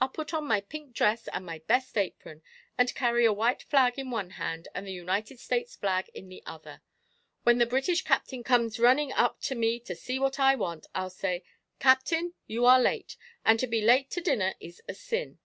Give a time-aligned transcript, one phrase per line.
[0.00, 2.42] I'll put on my pink dress and my best apron,
[2.76, 6.42] and carry a white flag in one hand and the United States flag in the
[6.44, 6.82] other.
[7.44, 11.08] When the British captain comes running up to me to see what I want, I'll
[11.08, 11.44] say:
[11.78, 15.38] 'Captain, you are late, and to be late to dinner is a sin.